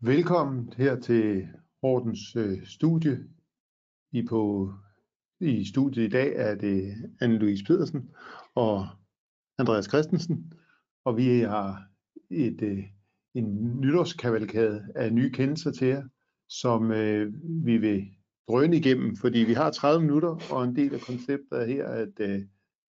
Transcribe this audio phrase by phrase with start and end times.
[0.00, 1.48] Velkommen her til
[1.82, 3.24] Hortens øh, studie.
[4.12, 4.72] I, på,
[5.40, 8.10] I studiet i dag er det Anne-Louise Pedersen
[8.54, 8.86] og
[9.58, 10.52] Andreas Christensen,
[11.04, 11.82] og vi har
[12.30, 12.84] et, øh,
[13.34, 16.02] en nytårskavalkade af nye kendelser til jer,
[16.48, 17.32] som øh,
[17.64, 18.06] vi vil
[18.48, 22.20] drøne igennem, fordi vi har 30 minutter, og en del af konceptet er her, at
[22.20, 22.42] øh,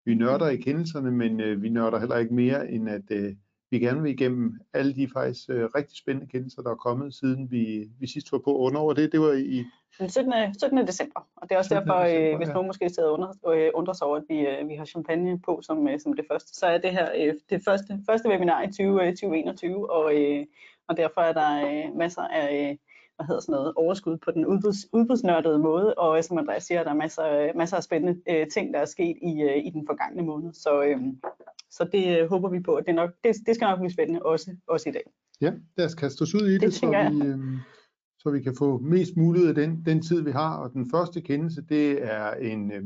[0.06, 3.36] vi nørder i kendelserne, men øh, vi nørder heller ikke mere, end at øh,
[3.72, 7.52] vi gerne vil igennem alle de faktisk øh, rigtig spændende kendelser, der er kommet, siden
[7.52, 9.12] vi, vi sidst var på under over det.
[9.12, 9.64] Det var i...
[10.00, 10.34] Den 17.
[10.60, 10.88] 17.
[10.88, 12.54] december, og det er også derfor, øh, december, øh, hvis ja.
[12.54, 15.60] nogen måske sidder under, øh, undrer sig over, at vi, øh, vi har champagne på
[15.64, 18.72] som, øh, som det første, så er det her øh, det første, første webinar i
[18.72, 20.46] 20, øh, 2021, og, øh,
[20.88, 22.70] og derfor er der øh, masser af...
[22.72, 22.78] Øh,
[23.16, 26.90] hvad hedder sådan noget, overskud på den udbuds, udbudsnørdede måde, og som Andreas siger, der
[26.90, 30.22] er masser, masser af spændende øh, ting, der er sket i, øh, i den forgangne
[30.22, 30.54] måned.
[30.54, 30.98] Så, øh,
[31.72, 34.22] så det øh, håber vi på, at det, nok, det, det skal nok blive spændende
[34.22, 35.04] også, også i dag.
[35.42, 37.40] Ja, lad os kaste os ud i det, det så, vi, øh,
[38.20, 40.58] så vi kan få mest muligt af den, den tid, vi har.
[40.58, 42.84] Og den første kendelse, det er en øh,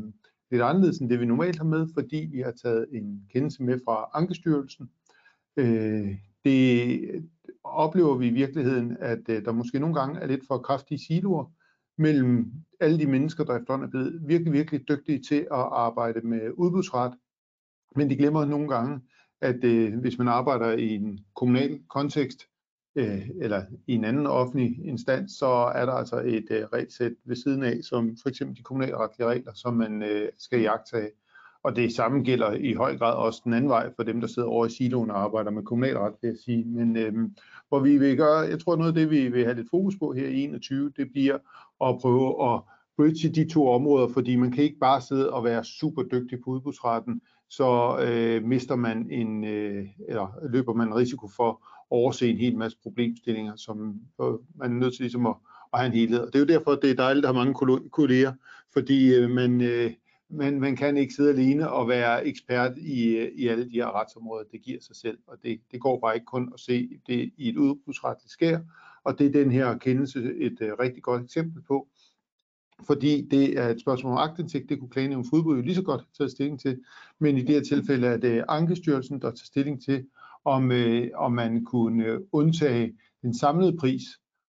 [0.52, 3.80] lidt anderledes end det, vi normalt har med, fordi vi har taget en kendelse med
[3.86, 4.90] fra Ankestyrelsen.
[5.58, 7.02] Øh, det
[7.64, 11.52] oplever vi i virkeligheden, at øh, der måske nogle gange er lidt for kraftige siloer
[11.98, 16.52] mellem alle de mennesker, der efterhånden er blevet virkelig, virkelig dygtige til at arbejde med
[16.54, 17.14] udbudsret,
[17.96, 19.00] men de glemmer nogle gange,
[19.42, 22.48] at øh, hvis man arbejder i en kommunal kontekst,
[22.96, 27.36] øh, eller i en anden offentlig instans, så er der altså et øh, regelsæt ved
[27.36, 31.10] siden af, som for eksempel de kommunalretlige regler, som man øh, skal jagtage.
[31.64, 34.48] Og det samme gælder i høj grad også den anden vej for dem, der sidder
[34.48, 36.64] over i siloen og arbejder med kommunalret, vil jeg sige.
[36.66, 37.14] Men øh,
[37.70, 40.14] hvor vi vil gøre, jeg tror noget af det, vi vil have lidt fokus på
[40.14, 41.38] her i 21, det bliver
[41.84, 42.62] at prøve at
[42.98, 46.50] bridge de to områder, fordi man kan ikke bare sidde og være super dygtig på
[46.50, 47.22] udbudsretten,
[47.58, 51.56] så øh, mister man en, øh, eller løber man en risiko for at
[51.90, 55.36] overse en hel masse problemstillinger, som øh, man er nødt til ligesom at,
[55.74, 56.20] at have en helhed.
[56.20, 58.34] Og det er jo derfor, det er dejligt at have mange kolleger,
[58.74, 59.92] fordi øh, man, øh,
[60.30, 64.00] man, man kan ikke sidde alene og være ekspert i, øh, i alle de her
[64.00, 65.18] retsområder, det giver sig selv.
[65.28, 68.60] Og det, det går bare ikke kun at se det i et udbudsretligt skær,
[69.04, 71.88] og det er den her kendelse et øh, rigtig godt eksempel på
[72.88, 75.82] fordi det er et spørgsmål om agtindsigt, det kunne klagenævnet for fodbold jo lige så
[75.82, 76.80] godt tage stilling til,
[77.20, 80.06] men i det her tilfælde er det Ankestyrelsen, der tager stilling til,
[80.46, 84.02] om, øh, om man kunne øh, undtage den samlede pris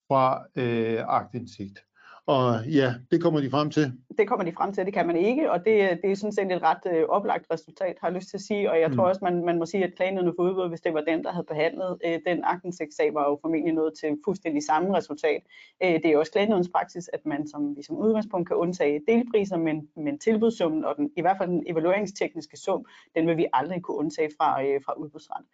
[0.09, 1.79] fra øh, agtindsigt.
[2.27, 3.93] Og ja, det kommer de frem til.
[4.19, 6.53] Det kommer de frem til, det kan man ikke, og det, det er sådan set
[6.53, 8.97] et ret øh, oplagt resultat, har jeg lyst til at sige, og jeg mm.
[8.97, 11.33] tror også, man, man må sige, at klagenødene for udbud, hvis det var den, der
[11.33, 15.43] havde behandlet øh, den agtindsigtssag, var jo formentlig nået til fuldstændig samme resultat.
[15.83, 19.89] Øh, det er også klagenødens praksis, at man som, som udgangspunkt kan undtage delpriser, men,
[19.97, 23.97] men tilbudssummen, og den, i hvert fald den evalueringstekniske sum, den vil vi aldrig kunne
[23.97, 25.45] undtage fra, øh, fra udbudsret.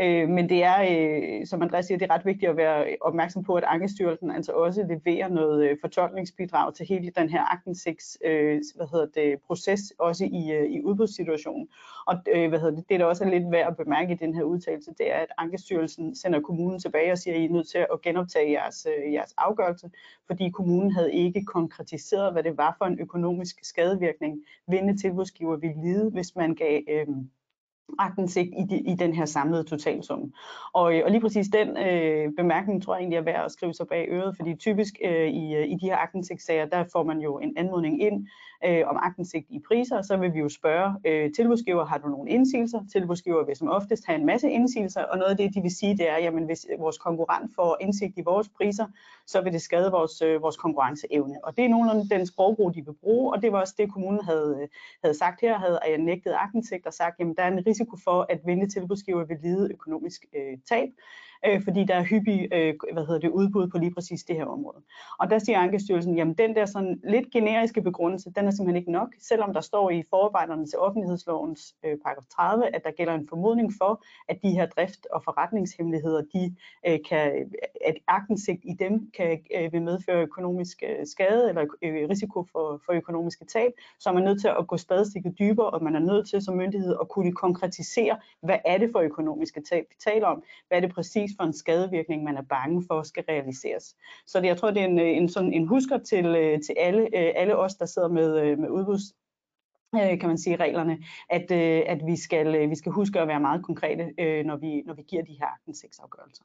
[0.00, 3.44] Øh, men det er, øh, som Andreas siger, det er ret vigtigt at være opmærksom
[3.44, 8.60] på, at Ankestyrelsen altså også leverer noget øh, fortolkningsbidrag til hele den her aktindsigts øh,
[8.76, 11.68] hvad hedder det, proces, også i, øh, i udbudssituationen.
[12.06, 14.34] Og øh, hvad hedder det, det, der også er lidt værd at bemærke i den
[14.34, 17.68] her udtalelse, det er, at Ankestyrelsen sender kommunen tilbage og siger, at I er nødt
[17.68, 19.90] til at genoptage jeres, øh, jeres afgørelse,
[20.26, 25.82] fordi kommunen havde ikke konkretiseret, hvad det var for en økonomisk skadevirkning, vinde tilbudsgiver ville
[25.82, 27.06] lide, hvis man gav øh,
[27.98, 30.32] agtindsigt i, de, i den her samlede totalsum.
[30.72, 33.74] Og, øh, og lige præcis den øh, bemærkning tror jeg egentlig er værd at skrive
[33.74, 37.18] sig bag øret, fordi typisk øh, i, øh, i de her agtindsigtssager, der får man
[37.18, 38.26] jo en anmodning ind
[38.64, 42.30] øh, om agtindsigt i priser, så vil vi jo spørge øh, tilbudsgiver, har du nogle
[42.30, 42.80] indsigelser?
[42.92, 45.96] Tilbudsgiver vil som oftest have en masse indsigelser, og noget af det, de vil sige,
[45.96, 48.86] det er, jamen hvis vores konkurrent får indsigt i vores priser,
[49.26, 51.44] så vil det skade vores, øh, vores konkurrenceevne.
[51.44, 54.24] Og det er nogenlunde den sprogbrug, de vil bruge, og det var også det, kommunen
[54.24, 54.68] havde, øh,
[55.04, 58.40] havde sagt her, havde nægtet agtindsigt og sagt, jamen der er en risiko for, at
[58.46, 60.88] vinde tilbudsgiver vil lide økonomisk øh, tab
[61.46, 64.44] øh, fordi der er hyppig øh, hvad hedder det, udbud på lige præcis det her
[64.44, 64.82] område.
[65.18, 68.92] Og der siger Ankestyrelsen, jamen den der sådan lidt generiske begrundelse, den er simpelthen ikke
[68.92, 73.28] nok, selvom der står i forarbejderne til offentlighedslovens øh, paragraf 30, at der gælder en
[73.28, 76.54] formodning for, at de her drift- og forretningshemmeligheder, de
[76.86, 77.52] øh, kan,
[77.84, 82.80] at agtensigt i dem kan øh, vil medføre økonomisk øh, skade eller øh, risiko for,
[82.86, 86.00] for økonomiske tab, så er man nødt til at gå spadestikket dybere, og man er
[86.00, 90.26] nødt til som myndighed at kunne konkretisere, hvad er det for økonomiske tab, vi taler
[90.26, 93.96] om, hvad er det præcis for en skadevirkning, man er bange for skal realiseres.
[94.26, 96.74] Så det, jeg tror, det er en, øh, en, sådan en husker til, øh, til
[96.78, 99.02] alle, øh, alle os, der sidder med, med udbuds
[99.92, 100.98] kan man sige, reglerne,
[101.30, 101.52] at,
[101.86, 104.04] at vi, skal, vi skal huske at være meget konkrete,
[104.42, 106.44] når vi, når vi giver de her aktindsigtsafgørelser.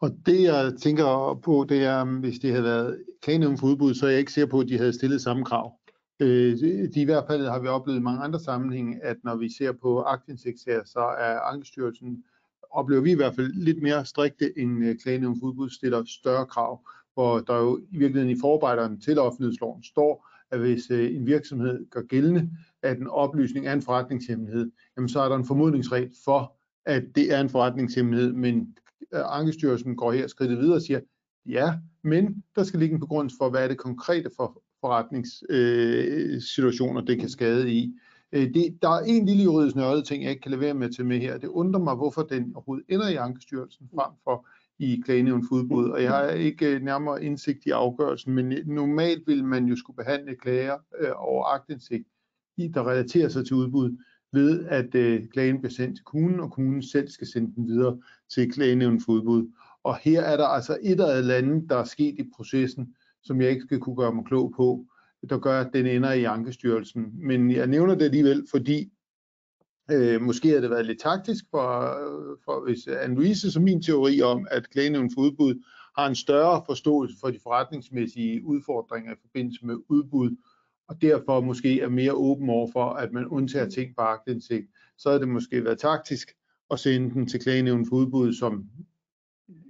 [0.00, 4.06] Og det jeg tænker på, det er, hvis det havde været klagenævn for udbud, så
[4.06, 5.72] er jeg ikke sikker på, at de havde stillet samme krav.
[6.20, 9.72] De, I hvert fald har vi oplevet i mange andre sammenhænge, at når vi ser
[9.72, 12.24] på aktindsigtssager, så er Ankestyrelsen
[12.70, 16.46] oplever vi i hvert fald lidt mere strikte end øh, klagenævn for udbud stiller større
[16.46, 21.26] krav, hvor der jo i virkeligheden i forarbejderen til offentlighedsloven står, at hvis øh, en
[21.26, 22.50] virksomhed gør gældende,
[22.82, 26.56] at en oplysning er en forretningshemmelighed, jamen så er der en formodningsregel for,
[26.86, 28.76] at det er en forretningshemmelighed, men
[29.14, 31.00] øh, Ankestyrelsen går her skridtet videre og siger,
[31.46, 37.06] ja, men der skal ligge en begrundelse for, hvad er det konkrete for forretningssituationer, øh,
[37.06, 37.94] det kan skade i.
[38.32, 40.88] Øh, det, der er en lille juridisk nørdet ting, jeg ikke kan lade være med
[40.88, 41.38] at tage med her.
[41.38, 44.46] Det undrer mig, hvorfor den overhovedet ender i Ankestyrelsen frem for
[44.78, 48.66] i klagenævn for udbud, og jeg har ikke øh, nærmere indsigt i afgørelsen, men øh,
[48.66, 52.04] normalt vil man jo skulle behandle klager øh, over agtindsigt,
[52.56, 53.96] i, der relaterer sig til udbud,
[54.32, 57.98] ved at øh, klagen bliver sendt til kommunen, og kommunen selv skal sende den videre
[58.34, 59.48] til klagenævn for udbud.
[59.84, 63.50] Og her er der altså et eller andet, der er sket i processen, som jeg
[63.50, 64.86] ikke skal kunne gøre mig klog på,
[65.28, 67.26] der gør, at den ender i Ankestyrelsen.
[67.26, 68.92] Men jeg nævner det alligevel, fordi
[69.90, 71.98] øh, måske havde det været lidt taktisk for,
[72.44, 75.62] for hvis Anne-Louise, som min teori om, at klagenævnen for udbud
[75.98, 80.36] har en større forståelse for de forretningsmæssige udfordringer i forbindelse med udbud,
[80.88, 84.66] og derfor måske er mere åben over for, at man undtager ting på agtindsigt,
[84.98, 86.28] så havde det måske været taktisk
[86.70, 88.64] at sende den til klagenævnen for udbud, som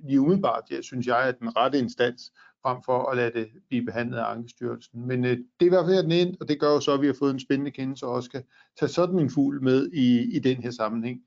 [0.04, 2.32] lige umiddelbart, jeg synes jeg, er den rette instans
[2.62, 5.06] frem for at lade det blive behandlet af Ankestyrelsen.
[5.06, 7.00] Men øh, det er i hvert fald den ind, og det gør jo så, at
[7.00, 8.44] vi har fået en spændende kendelse og også skal
[8.78, 11.20] tage sådan en fugl med i, i den her sammenhæng.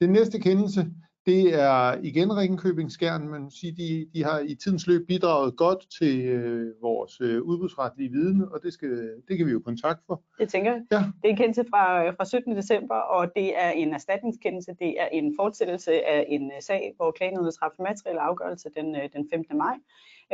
[0.00, 0.86] Den næste kendelse,
[1.28, 5.86] det er igen Ringkøbing Skjern, men sige, de, de har i tidens løb bidraget godt
[5.98, 10.22] til øh, vores øh, udbudsretlige viden, og det, skal, det kan vi jo kontakte for.
[10.38, 10.82] Det tænker jeg.
[10.92, 10.96] Ja.
[10.96, 12.56] Det er en kendelse fra, fra 17.
[12.56, 14.72] december, og det er en erstatningskendelse.
[14.78, 19.28] Det er en fortsættelse af en sag, hvor klagenødet træffede materielle afgørelse den, øh, den
[19.32, 19.58] 15.
[19.58, 19.76] maj.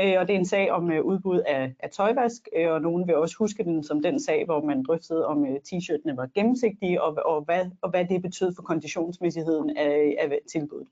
[0.00, 3.06] Øh, og det er en sag om øh, udbud af, af tøjvask, øh, og nogen
[3.06, 7.02] vil også huske den som den sag, hvor man drøftede om øh, t-shirtene var gennemsigtige,
[7.02, 10.88] og, og, hvad, og hvad det betød for konditionsmæssigheden af, af tilbuddet.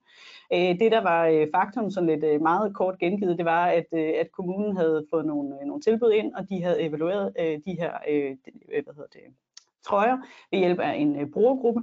[0.52, 4.32] Øh, det, der var øh, faktum, sådan lidt meget kort gengivet, det var, at, at
[4.32, 7.32] kommunen havde fået nogle, nogle tilbud ind, og de havde evalueret
[7.66, 7.92] de her
[8.82, 9.20] hvad hedder det,
[9.86, 10.16] trøjer
[10.50, 11.80] ved hjælp af en brugergruppe.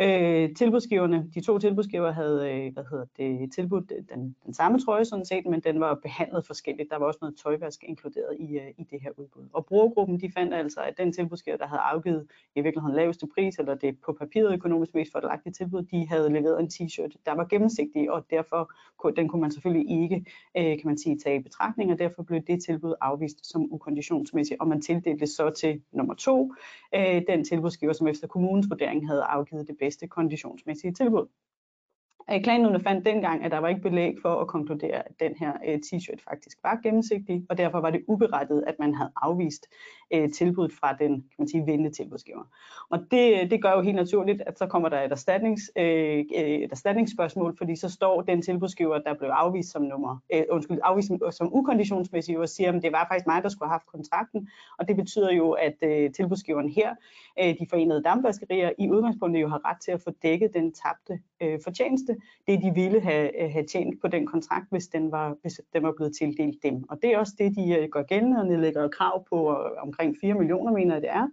[0.00, 5.04] Øh, tilbudsgiverne, de to tilbudsgiver havde øh, hvad hedder det, tilbudt den, den samme trøje
[5.04, 6.90] sådan set, men den var behandlet forskelligt.
[6.90, 9.48] Der var også noget tøjvask inkluderet i, øh, i det her udbud.
[9.52, 13.58] Og brugergruppen de fandt altså, at den tilbudsgiver, der havde afgivet i virkeligheden laveste pris,
[13.58, 17.44] eller det på papiret økonomisk mest fordelagtige tilbud, de havde leveret en t-shirt, der var
[17.44, 20.24] gennemsigtig, og derfor kunne, den kunne man selvfølgelig ikke
[20.56, 24.60] øh, kan man sige, tage i betragtning, og derfor blev det tilbud afvist som ukonditionsmæssigt,
[24.60, 26.54] og man tildelte så til nummer to,
[26.94, 31.26] øh, den tilbudsgiver, som efter kommunens vurdering havde afgivet det bedste konditionsmæssige tilbud.
[32.28, 35.78] Klagenødene fandt dengang, at der var ikke belæg for at konkludere, at den her øh,
[35.86, 39.66] t-shirt faktisk var gennemsigtig, og derfor var det uberettet, at man havde afvist
[40.14, 42.44] øh, tilbuddet fra den kan man sige, vindende tilbudsgiver.
[42.90, 46.24] Og det, øh, det gør jo helt naturligt, at så kommer der et, erstatnings, øh,
[46.34, 51.12] et erstatningsspørgsmål, fordi så står den tilbudsgiver, der blev afvist som nummer, øh, undskyld, afvist
[51.30, 54.48] som ukonditionsmæssig, og siger, at det var faktisk mig, der skulle have haft kontrakten,
[54.78, 56.94] og det betyder jo, at øh, tilbudsgiveren her,
[57.40, 61.20] øh, de forenede dampvaskerier, i udgangspunktet jo har ret til at få dækket den tabte
[61.42, 62.11] øh, fortjeneste,
[62.46, 65.82] det de ville have, øh, have tjent på den kontrakt, hvis den var, hvis den
[65.82, 66.84] var blevet tildelt dem.
[66.88, 69.48] Og det er også det, de øh, gør gældende og nedlægger krav på
[69.78, 71.28] omkring omkring 4 millioner, mener jeg det er.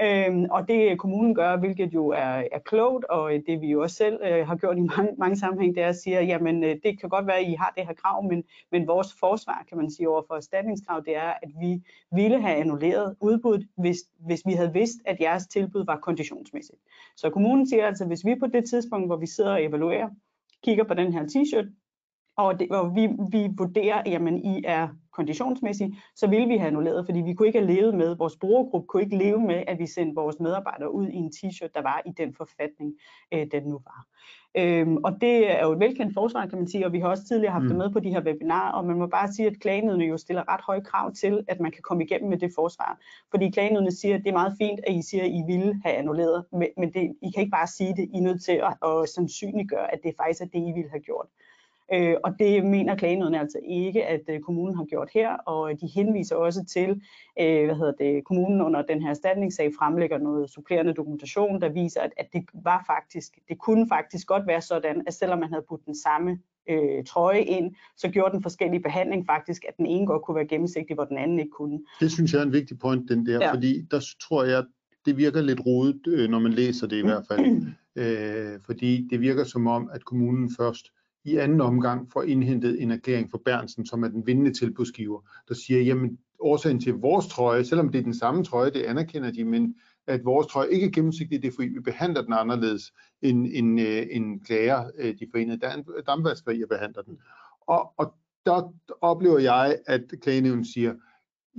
[0.00, 3.82] Øhm, og det kommunen gør, hvilket jo er, er klogt, og øh, det vi jo
[3.82, 6.76] også selv øh, har gjort i mange, mange sammenhæng, det er at sige, jamen øh,
[6.82, 9.78] det kan godt være, at I har det her krav, men, men vores forsvar, kan
[9.78, 14.42] man sige, over for erstatningskrav, det er, at vi ville have annulleret udbuddet, hvis, hvis
[14.46, 16.78] vi havde vidst, at jeres tilbud var konditionsmæssigt.
[17.16, 20.08] Så kommunen siger altså, hvis vi på det tidspunkt, hvor vi sidder og evaluerer,
[20.62, 21.81] kigger på den her t-shirt,
[22.36, 26.66] og, det, og vi, vi vurderer, at jamen, I er konditionsmæssigt, så ville vi have
[26.66, 29.78] annulleret, fordi vi kunne ikke have levet med, vores brugergruppe kunne ikke leve med, at
[29.78, 32.94] vi sendte vores medarbejdere ud i en t-shirt, der var i den forfatning,
[33.34, 34.06] øh, den nu var.
[34.54, 37.24] Øhm, og det er jo et velkendt forsvar, kan man sige, og vi har også
[37.24, 37.68] tidligere haft mm.
[37.68, 40.52] det med på de her webinarer, og man må bare sige, at klagenødene jo stiller
[40.52, 42.98] ret høje krav til, at man kan komme igennem med det forsvar.
[43.30, 45.96] Fordi klagenødene siger, at det er meget fint, at I siger, at I ville have
[45.96, 49.08] annulleret, men det, I kan ikke bare sige det, I er nødt til at, at
[49.08, 51.26] sandsynliggøre, at det faktisk er det, I ville have gjort.
[51.92, 55.86] Øh, og det mener klagenødene altså ikke, at øh, kommunen har gjort her, og de
[55.86, 56.90] henviser også til,
[57.40, 62.00] øh, hvad hedder det, kommunen under den her erstatningssag fremlægger noget supplerende dokumentation, der viser,
[62.00, 65.64] at, at det var faktisk, det kunne faktisk godt være sådan, at selvom man havde
[65.68, 70.06] puttet den samme øh, trøje ind, så gjorde den forskellige behandling faktisk, at den ene
[70.06, 71.80] godt kunne være gennemsigtig, hvor den anden ikke kunne.
[72.00, 73.52] Det synes jeg er en vigtig point, den der, ja.
[73.52, 74.64] fordi der tror jeg,
[75.06, 77.66] det virker lidt rodet, øh, når man læser det i hvert fald.
[78.02, 80.92] øh, fordi det virker som om, at kommunen først
[81.24, 85.54] i anden omgang får indhentet en erklæring fra Bernsen, som er den vindende tilbudsgiver, der
[85.54, 89.44] siger, jamen årsagen til vores trøje, selvom det er den samme trøje, det anerkender de,
[89.44, 89.74] men
[90.06, 93.80] at vores trøje ikke er gennemsigtig, det er fordi vi behandler den anderledes end, end,
[93.80, 95.60] øh, end klager øh, de forenede
[96.06, 97.18] dampvaskerier behandler den.
[97.66, 98.14] Og, og
[98.46, 100.94] der oplever jeg, at klagenævnen siger,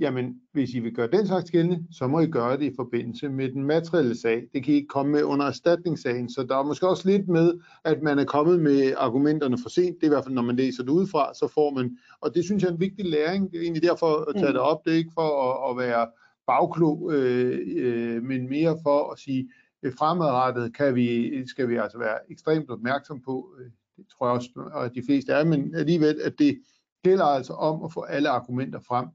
[0.00, 3.28] jamen hvis I vil gøre den slags gældende, så må I gøre det i forbindelse
[3.28, 4.48] med den materielle sag.
[4.52, 7.54] Det kan I ikke komme med under erstatningssagen, så der er måske også lidt med,
[7.84, 9.96] at man er kommet med argumenterne for sent.
[9.96, 12.44] Det er i hvert fald, når man læser det udefra, så får man, og det
[12.44, 13.50] synes jeg er en vigtig læring.
[13.50, 14.84] Det er egentlig derfor at tage det op.
[14.84, 16.06] Det er ikke for at, at være
[16.46, 19.50] bagklog, øh, øh, men mere for at sige,
[19.82, 24.34] at fremadrettet kan vi, skal vi altså være ekstremt opmærksom på, øh, det tror jeg
[24.34, 26.58] også, at de fleste er, men alligevel, at det
[27.04, 29.06] gælder altså om at få alle argumenter frem,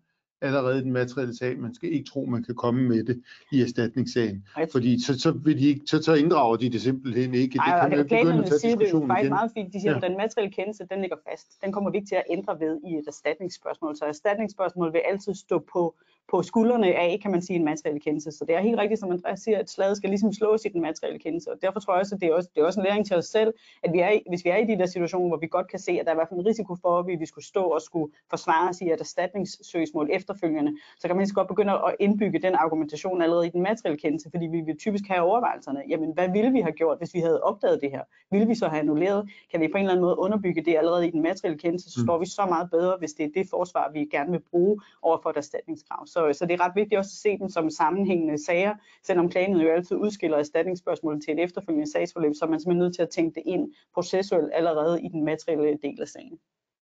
[0.41, 1.60] allerede den materielle sag.
[1.60, 4.43] Man skal ikke tro, man kan komme med det i erstatningssagen.
[4.72, 7.53] Fordi så, så, vil de ikke, så, så inddrager de det simpelthen ikke.
[7.53, 9.29] Det Ej, kan man begynde at tage siger det jo faktisk igen.
[9.29, 9.74] meget fint.
[9.74, 9.98] De siger, ja.
[9.98, 11.62] at den materielle kendelse, den ligger fast.
[11.63, 13.96] Den kommer vi ikke til at ændre ved i et erstatningsspørgsmål.
[13.96, 15.96] Så erstatningsspørgsmål vil altid stå på
[16.31, 18.31] på skuldrene af, kan man sige, en materiel kendelse.
[18.31, 20.81] Så det er helt rigtigt, som Andreas siger, at slaget skal ligesom slås i den
[20.81, 21.51] materielle kendelse.
[21.51, 23.15] Og derfor tror jeg også, at det er også, det er også en læring til
[23.15, 25.48] os selv, at vi er i, hvis vi er i de der situationer, hvor vi
[25.48, 27.25] godt kan se, at der er i hvert fald en risiko for, at vi, vi
[27.25, 31.33] skulle stå og skulle forsvare os i et erstatningssøgsmål efterfølgende, så kan man lige så
[31.33, 35.03] godt begynde at indbygge den argumentation allerede i den materielle kendelse, fordi vi vil typisk
[35.07, 35.83] have overvejelserne.
[35.89, 38.03] Jamen, hvad ville vi have gjort, hvis vi havde opdaget det her?
[38.31, 39.29] Ville vi så have annulleret?
[39.51, 42.00] Kan vi på en eller anden måde underbygge det allerede i den materielle kendelse, så
[42.00, 42.05] mm.
[42.05, 45.17] står vi så meget bedre, hvis det er det forsvar, vi gerne vil bruge over
[45.24, 46.07] for et erstatningskrav.
[46.07, 48.74] Så så, så det er ret vigtigt også at se dem som sammenhængende sager,
[49.06, 52.96] selvom klagen jo altid udskiller erstatningsspørgsmålet til et efterfølgende sagsforløb, så er man simpelthen nødt
[52.96, 56.40] til at tænke det ind processuelt allerede i den materielle del af sagen.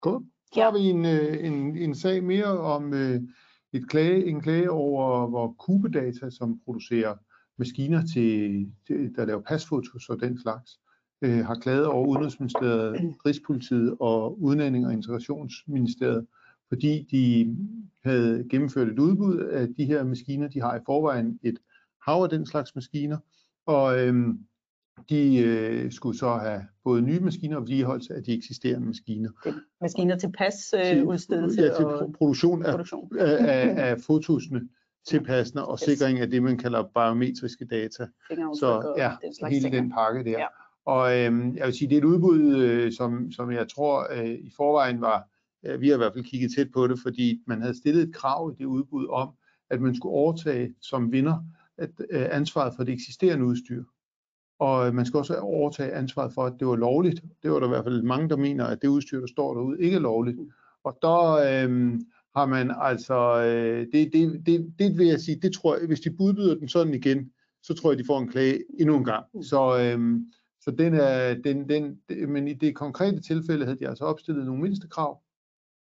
[0.02, 0.24] Godt.
[0.54, 3.22] Så har vi en, øh, en, en sag mere om øh,
[3.74, 7.16] et klage, en klage over, hvor Kubedata, som producerer
[7.58, 10.80] maskiner til, til der laver pasfotos og den slags,
[11.22, 16.28] øh, har klaget over Udenrigsministeriet, Rigspolitiet og Udlænding- og Integrationsministeriet,
[16.74, 17.56] fordi de
[18.04, 20.48] havde gennemført et udbud af de her maskiner.
[20.48, 21.58] De har i forvejen et
[22.02, 23.18] hav af den slags maskiner,
[23.66, 24.40] og øhm,
[25.10, 29.30] de øh, skulle så have både nye maskiner og vedligeholdelse af de eksisterende maskiner.
[29.82, 33.18] Maskiner til pasudstedelse øh, ja, til og produktion, af, produktion.
[33.20, 34.62] af, af, af fotosene
[35.08, 35.98] tilpassende og yes.
[35.98, 38.08] sikring af det, man kalder biometriske data.
[38.54, 39.12] Så ja,
[39.42, 40.40] den hele den pakke der.
[40.40, 40.48] Ja.
[40.86, 44.30] Og øhm, jeg vil sige, det er et udbud, øh, som, som jeg tror øh,
[44.30, 45.33] i forvejen var
[45.66, 48.16] Øh, vi har i hvert fald kigget tæt på det, fordi man havde stillet et
[48.16, 49.30] krav i det udbud om,
[49.70, 51.46] at man skulle overtage som vinder
[51.78, 53.84] at, øh, ansvaret for det eksisterende udstyr.
[54.60, 57.24] Og øh, man skal også overtage ansvaret for, at det var lovligt.
[57.44, 59.82] Det var der i hvert fald mange, der mener, at det udstyr, der står derude,
[59.82, 60.38] ikke er lovligt.
[60.84, 62.00] Og der øh,
[62.36, 66.00] har man altså, øh, det, det, det, det vil jeg sige, det tror jeg, hvis
[66.00, 67.32] de budbyder den sådan igen,
[67.64, 69.26] så tror jeg, de får en klage endnu en gang.
[69.42, 70.20] Så, øh,
[70.62, 74.62] så den er, den, den, men i det konkrete tilfælde havde de altså opstillet nogle
[74.62, 75.23] mindste krav,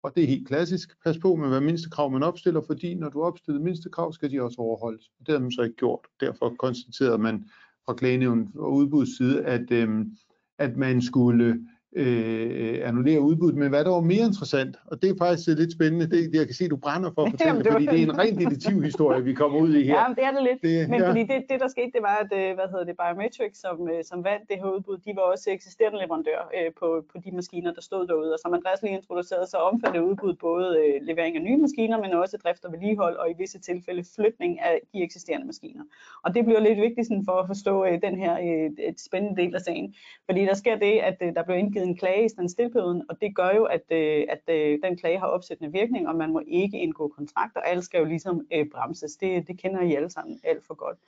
[0.05, 0.89] og det er helt klassisk.
[1.05, 4.31] Pas på med, hvad mindste krav man opstiller, fordi når du opstiller mindste krav, skal
[4.31, 5.11] de også overholdes.
[5.27, 6.01] Det har man så ikke gjort.
[6.21, 7.45] Derfor konstaterede man
[7.87, 10.17] fra klagenævnet og udbudsside, at, øhm,
[10.59, 13.59] at man skulle øh, annullere udbuddet.
[13.59, 16.47] Men hvad der var mere interessant, og det er faktisk lidt spændende, det, det jeg
[16.47, 19.25] kan se, du brænder for at fortælle, Jamen, det fordi det er en ren detektivhistorie,
[19.31, 19.95] vi kommer ud i her.
[20.01, 20.61] Ja, det er det lidt.
[20.63, 21.09] Det, men ja.
[21.09, 24.01] fordi det, det, der skete, det var, at øh, hvad hedder det, Biometrics, som, øh,
[24.11, 27.73] som vandt det her udbud, de var også eksisterende leverandør øh, på, på de maskiner,
[27.77, 28.31] der stod derude.
[28.35, 32.11] Og som Andreas lige introducerede, så omfattede udbud både øh, levering af nye maskiner, men
[32.13, 35.85] også drift og vedligehold, og i visse tilfælde flytning af de eksisterende maskiner.
[36.25, 39.37] Og det bliver lidt vigtigt sådan, for at forstå øh, den her øh, et spændende
[39.43, 39.95] del af sagen.
[40.27, 43.37] Fordi der sker det, at øh, der blev indgivet en klage i standstillperioden, og det
[43.37, 46.79] gør jo, at, øh, at øh, den klage har opsættende virkning, og man må ikke
[46.79, 49.17] indgå kontrakt, og alt skal jo ligesom øh, bremses.
[49.17, 50.99] Det, det kender I alle sammen alt for godt.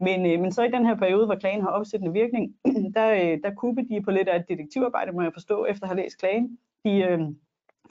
[0.00, 2.54] Men, øh, men så i den her periode, hvor klagen har opsættende virkning,
[2.96, 5.88] der, øh, der kunne de på lidt af et detektivarbejde, må jeg forstå, efter at
[5.88, 6.58] have læst klagen.
[6.84, 7.20] De øh,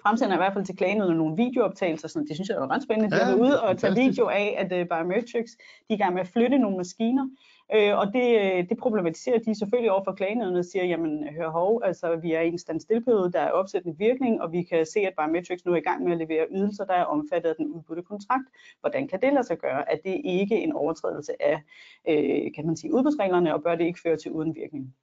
[0.04, 3.16] fremsender i hvert fald til klagen nogle videooptagelser, sådan, det synes jeg er ret spændende.
[3.16, 6.14] De ja, er ude og tage video af, at uh, Biometrics de er i gang
[6.14, 7.28] med at flytte nogle maskiner,
[7.76, 11.50] Øh, og det, øh, det problematiserer de selvfølgelig over for klagenødene og siger, jamen hør
[11.50, 15.00] hov, altså vi er i en standstillperiode, der er opsættende virkning, og vi kan se,
[15.00, 17.68] at Biometrics nu er i gang med at levere ydelser, der er omfattet af den
[17.68, 18.48] udbudte kontrakt.
[18.80, 19.92] Hvordan kan det lade sig gøre?
[19.92, 21.62] At det ikke en overtrædelse af,
[22.10, 24.96] øh, kan man sige, udbudsreglerne, og bør det ikke føre til uden virkning?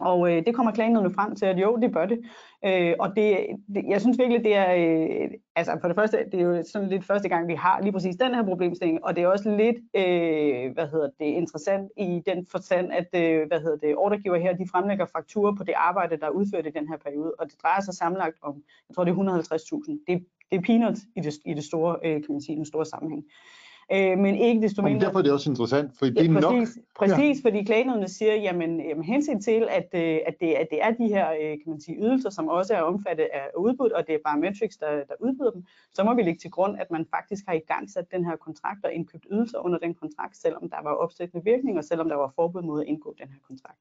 [0.00, 2.18] Og øh, det kommer klagenødene frem til, at jo, det bør det.
[2.64, 6.40] Øh, og det, det, jeg synes virkelig, det er, øh, altså for det første, det
[6.40, 9.24] er jo sådan lidt første gang, vi har lige præcis den her problemstilling, og det
[9.24, 13.76] er også lidt, øh, hvad hedder det, interessant i den forstand, at, øh, hvad hedder
[13.76, 16.96] det, ordregiver her, de fremlægger fakturer på det arbejde, der er udført i den her
[16.96, 20.04] periode, og det drejer sig samlet om, jeg tror det er 150.000.
[20.06, 22.84] Det, det er peanuts i det, i det store, øh, kan man sige, den store
[22.84, 23.24] sammenhæng.
[23.24, 24.94] Øh, men ikke desto mindre...
[24.94, 26.84] Men derfor er det også interessant, for det er ja, præcis, nok...
[26.98, 27.48] Præcis, ja.
[27.48, 31.08] fordi klagenødene siger, jamen, jamen hensyn til, at, øh, at, det, at det er de
[31.08, 34.18] her øh, kan man sige, ydelser, som også er omfattet af udbud, og det er
[34.24, 35.64] bare Metrix, der, der udbyder dem,
[35.94, 38.36] så må vi lægge til grund, at man faktisk har i gang sat den her
[38.36, 42.16] kontrakt og indkøbt ydelser under den kontrakt, selvom der var opsættende virkning, og selvom der
[42.16, 43.78] var forbud mod at indgå den her kontrakt.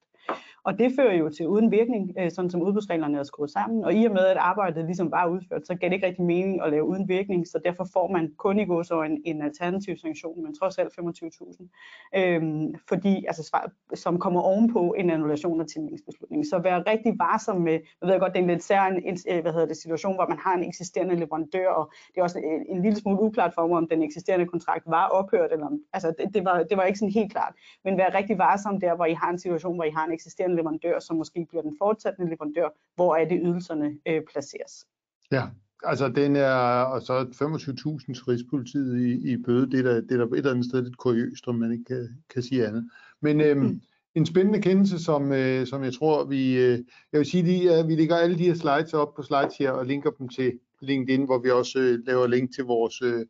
[0.64, 3.84] Og det fører jo til uden virkning, øh, sådan som udbudsreglerne er skruet sammen.
[3.84, 6.62] Og i og med, at arbejdet ligesom var udført, så gav det ikke rigtig mening
[6.62, 10.44] at lave uden virkning, så derfor får man kun i gås en, en alternativ sanktion,
[10.44, 11.68] men trods alt 25.000,
[12.16, 13.58] øhm, fordi, altså,
[13.94, 16.46] som kommer ovenpå en annulation af tilmeldingsbeslutningen.
[16.46, 19.42] Så vær rigtig varsom med, jeg ved godt, det er en lidt særlig en, øh,
[19.42, 22.76] hvad hedder det, situation, hvor man har en eksisterende leverandør, og det er også en,
[22.76, 26.14] en lille smule uklart for mig, om den eksisterende kontrakt var ophørt, eller om, altså
[26.18, 27.54] det, det, var, det var ikke sådan helt klart.
[27.84, 30.56] Men vær rigtig varsom der, hvor I har en situation, hvor I har en eksisterende
[30.56, 34.86] leverandør, som måske bliver den fortsatte leverandør, hvor er det ydelserne øh, placeres.
[35.32, 35.44] Ja,
[35.84, 40.12] altså den er, og så 25.000 til Rigspolitiet i, i bøde, det er, der, det
[40.12, 42.90] er der et eller andet sted lidt kuriøst, om man ikke kan, kan sige andet.
[43.22, 43.82] Men øhm, mm.
[44.16, 46.80] en spændende kendelse, som, øh, som jeg tror, vi, øh,
[47.12, 49.72] jeg vil sige lige, at vi lægger alle de her slides op på slides her
[49.72, 53.26] og linker dem til LinkedIn, hvor vi også øh, laver link til vores øh,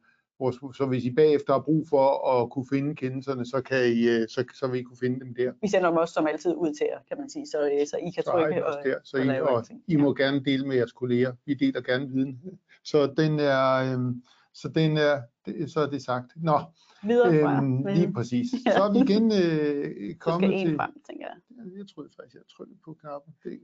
[0.78, 4.28] så hvis I bagefter har brug for at kunne finde kendelserne, så, kan I, øh,
[4.30, 5.54] så, så vil I kunne finde dem der.
[5.62, 7.98] Vi sender dem også som altid ud til jer, kan man sige, så, øh, så
[7.98, 8.98] I kan trykke og, der.
[9.04, 11.34] Så og, I, og I må gerne dele med jeres kolleger.
[11.46, 12.40] Vi deler gerne viden.
[12.92, 14.24] Så den er, øhm,
[14.54, 15.22] så den er,
[15.68, 16.32] så er det sagt.
[16.36, 16.60] Nå,
[17.04, 17.58] Videre fra.
[17.58, 18.48] Øhm, lige præcis.
[18.66, 18.72] ja.
[18.72, 20.76] Så er vi igen øh, kommet til...
[20.76, 21.38] Frem, tænker jeg.
[21.78, 23.34] Jeg troede faktisk, jeg trykkede på knappen.
[23.44, 23.60] Det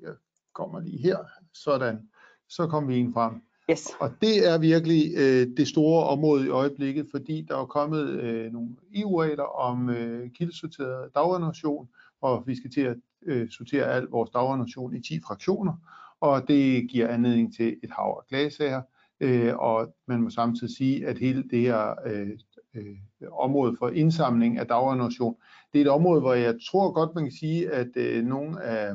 [0.54, 1.18] kommer lige her.
[1.54, 2.10] Sådan.
[2.50, 3.34] Så kommer vi en frem.
[3.70, 3.88] Yes.
[4.00, 8.53] Og det er virkelig øh, det store område i øjeblikket, fordi der er kommet øh,
[8.53, 11.89] nogle EU-regler om øh, kildesorteret daginformation,
[12.22, 15.74] og vi skal til at øh, sortere al vores daginformation i 10 fraktioner,
[16.22, 18.82] og det giver anledning til et hav af klagesager,
[19.20, 22.30] øh, og man må samtidig sige, at hele det her øh,
[22.74, 22.96] øh,
[23.32, 25.36] område for indsamling af daginformation,
[25.74, 28.94] det er et område, hvor jeg tror godt, man kan sige, at øh, nogle af,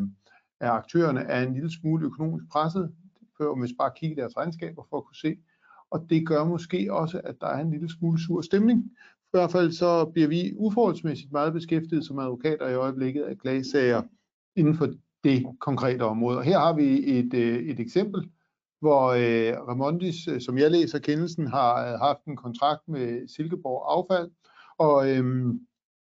[0.60, 2.92] af aktørerne er en lille smule økonomisk presset
[3.38, 5.36] behøver hvis bare kigge i deres regnskaber for at kunne se.
[5.90, 8.84] Og det gør måske også, at der er en lille smule sur stemning.
[9.26, 14.02] I hvert fald så bliver vi uforholdsmæssigt meget beskæftiget som advokater i øjeblikket af klagesager
[14.56, 14.88] inden for
[15.24, 16.38] det konkrete område.
[16.38, 18.30] Og her har vi et, øh, et eksempel,
[18.80, 23.84] hvor øh, Ramondis, øh, som jeg læser kendelsen, har øh, haft en kontrakt med Silkeborg
[23.98, 24.30] Affald,
[24.78, 25.54] og, øh,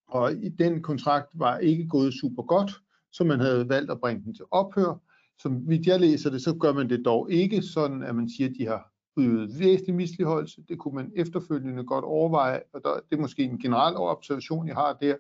[0.08, 2.72] og den kontrakt var ikke gået super godt,
[3.12, 5.00] så man havde valgt at bringe den til ophør.
[5.40, 8.50] Som vidt jeg læser det, så gør man det dog ikke sådan, at man siger,
[8.50, 10.62] at de har udøvet væsentlig misligeholdelse.
[10.70, 14.76] Det kunne man efterfølgende godt overveje, og der, det er måske en generel observation, jeg
[14.76, 15.16] har der,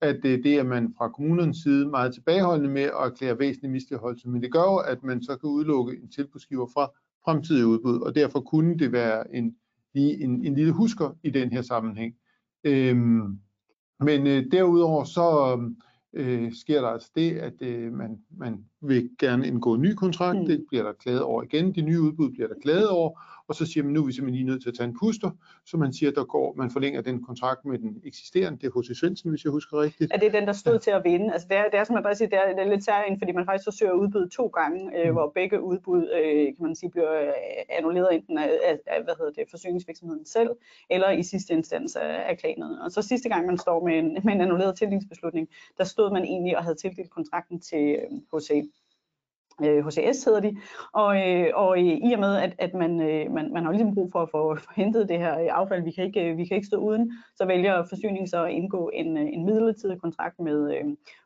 [0.00, 4.28] at det, det er man fra kommunens side meget tilbageholdende med at erklære væsentlig misligeholdelse,
[4.28, 6.90] men det gør jo, at man så kan udelukke en tilbudsgiver fra
[7.24, 9.56] fremtidige udbud, og derfor kunne det være en,
[9.94, 12.14] lige en, en lille husker i den her sammenhæng.
[12.64, 13.38] Øhm,
[14.00, 15.70] men øh, derudover så, øh,
[16.52, 20.46] sker der altså det, at øh, man, man vil gerne indgå en ny kontrakt, mm.
[20.46, 23.20] det bliver der klaget over igen, de nye udbud bliver der klaget over,
[23.50, 25.30] og så siger man, nu er vi simpelthen lige nødt til at tage en puster,
[25.66, 28.98] så man siger, der går, man forlænger den kontrakt med den eksisterende, det er H.C.
[29.00, 30.12] Svendsen, hvis jeg husker rigtigt.
[30.14, 30.78] Er det den, der stod ja.
[30.78, 31.32] til at vinde?
[31.32, 33.20] Altså det er, det er som man bare siger, det er, det er lidt særligt,
[33.20, 35.12] fordi man faktisk forsøger at udbyde to gange, øh, mm.
[35.12, 37.32] hvor begge udbud, øh, kan man sige, bliver øh,
[37.78, 40.50] annulleret enten af, af, af, hvad hedder det, forsyningsvirksomheden selv,
[40.90, 42.82] eller i sidste instans af, af klanerne.
[42.84, 46.24] Og så sidste gang, man står med en, med en annulleret tildelingsbeslutning, der stod man
[46.24, 47.98] egentlig og havde tildelt kontrakten til
[48.32, 48.50] H.C
[49.64, 50.56] øh, HCS hedder de,
[50.92, 53.94] og, øh, og øh, i og med, at, at man, øh, man, man har ligesom
[53.94, 56.56] brug for at få, hentet det her øh, affald, vi kan, ikke, øh, vi kan
[56.56, 60.84] ikke stå uden, så vælger forsyning så at indgå en, en midlertidig kontrakt med øh,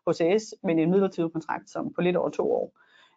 [0.08, 2.72] HCS, men en midlertidig kontrakt som på lidt over to år.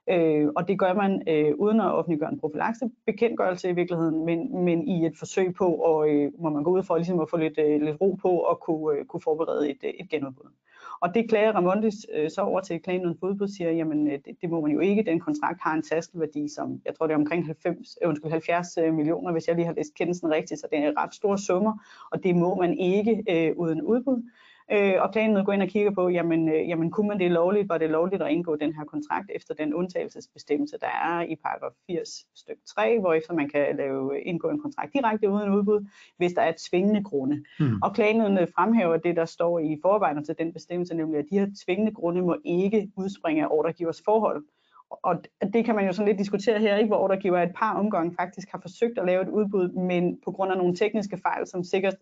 [0.10, 4.66] Øh, og det gør man øh, uden at offentliggøre en profilakse bekendtgørelse i virkeligheden, men,
[4.66, 7.38] men i et forsøg på, og øh, må man gå ud for ligesom at få
[7.38, 10.52] lidt, øh, lidt ro på og kunne, øh, kunne forberede et, et genudbud.
[11.00, 14.50] Og det klager Ramondis øh, så over til klagen Fodbold, siger, jamen øh, det, det
[14.50, 15.04] må man jo ikke.
[15.04, 18.78] Den kontrakt har en taskelværdi, som jeg tror det er omkring 90, øh, undskyld, 70
[18.78, 21.74] øh, millioner, hvis jeg lige har læst kendelsen rigtigt, så det er ret store summer,
[22.12, 24.24] og det må man ikke øh, uden udbud.
[24.72, 27.70] Øh, og klagen går ind og kigger på, jamen, øh, jamen kunne man det lovligt,
[27.70, 31.72] var det lovligt at indgå den her kontrakt efter den undtagelsesbestemmelse, der er i paragraf
[31.88, 36.42] 80 stykke 3, hvorefter man kan lave, indgå en kontrakt direkte uden udbud, hvis der
[36.42, 37.44] er tvingende grunde.
[37.60, 37.82] Hmm.
[37.84, 41.48] Og klagen fremhæver det, der står i forarbejdet til den bestemmelse, nemlig at de her
[41.66, 44.44] tvingende grunde må ikke udspringe af ordregivers forhold.
[44.90, 45.16] Og
[45.54, 46.88] det kan man jo sådan lidt diskutere her, ikke?
[46.88, 50.52] hvor ordregiver et par omgange faktisk har forsøgt at lave et udbud, men på grund
[50.52, 51.96] af nogle tekniske fejl, som sikkert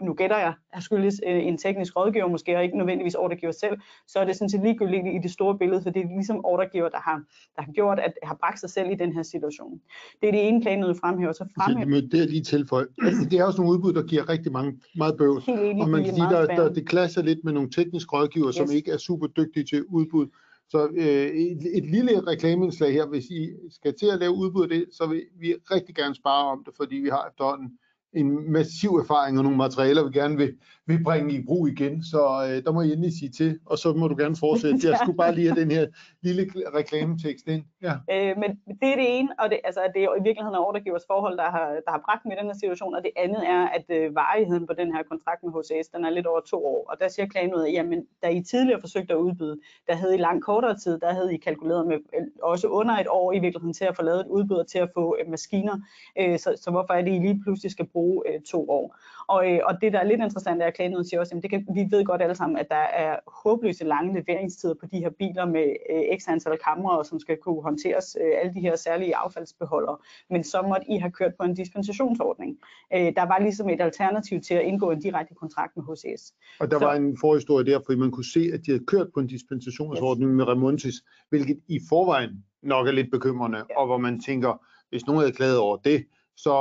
[0.00, 3.76] nu gætter jeg, har skyldes øh, en teknisk rådgiver måske, og ikke nødvendigvis ordregiver selv,
[4.06, 6.88] så er det sådan set ligegyldigt i det store billede, for det er ligesom ordregiver,
[6.88, 7.22] der har,
[7.56, 9.80] der har gjort, at har bragt sig selv i den her situation.
[10.20, 11.32] Det er det ene klagenød fremhæver.
[11.32, 12.00] Så fremhæver.
[12.00, 12.86] Det, det er lige tilføj.
[13.30, 15.42] Det er også nogle udbud, der giver rigtig mange, meget bøvl.
[15.48, 18.54] Enig, og man kan sige, der, der, det klasser lidt med nogle tekniske rådgiver, yes.
[18.54, 20.26] som ikke er super dygtige til udbud.
[20.68, 24.68] Så øh, et, et lille reklameindslag her, hvis I skal til at lave udbud af
[24.68, 27.78] det, så vil vi rigtig gerne spare om det, fordi vi har efterhånden
[28.16, 30.54] en massiv erfaring og nogle materialer, vi gerne vil,
[30.86, 32.02] vil bringe i brug igen.
[32.02, 34.88] Så øh, der må I endelig sige til, og så må du gerne fortsætte.
[34.88, 35.86] Jeg skulle bare lige have den her
[36.22, 36.42] lille
[36.74, 37.64] reklametekst ind.
[37.82, 37.94] Ja.
[38.14, 41.36] Øh, men det er det ene, og det, altså, det er i virkeligheden ordregivers forhold,
[41.36, 43.86] der har, der har bragt mig i den her situation, og det andet er, at
[43.88, 46.94] øh, varigheden på den her kontrakt med HCS, den er lidt over to år, og
[47.00, 50.76] der siger klagenødet, jamen, da I tidligere forsøgte at udbyde, der havde I langt kortere
[50.78, 53.96] tid, der havde I kalkuleret med øh, også under et år i virkeligheden til at
[53.96, 55.76] få lavet et udbud og til at få øh, maskiner,
[56.20, 58.96] øh, så, så hvorfor er det, I lige pludselig skal bruge øh, to år?
[59.28, 61.50] Og, øh, og det, der er lidt interessant, er, at klagenødet siger også, at det
[61.50, 65.10] kan, vi ved godt alle sammen, at der er håbløse lange leveringstider på de her
[65.10, 69.16] biler med øh, x antal kamre, som skal kunne håndteres øh, alle de her særlige
[69.16, 69.96] affaldsbeholdere.
[70.30, 72.58] Men så måtte I have kørt på en dispensationsordning.
[72.94, 76.32] Øh, der var ligesom et alternativ til at indgå en direkte kontrakt med HCS.
[76.60, 79.08] Og der så, var en forhistorie der, fordi man kunne se, at de havde kørt
[79.14, 80.36] på en dispensationsordning yes.
[80.36, 80.94] med Remontis,
[81.28, 83.78] hvilket i forvejen nok er lidt bekymrende, ja.
[83.78, 86.52] og hvor man tænker, hvis nogen havde klaget over det, så